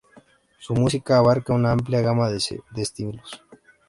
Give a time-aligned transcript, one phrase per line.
[0.57, 2.41] Su música abarca una amplia gama de
[2.77, 3.43] estilos.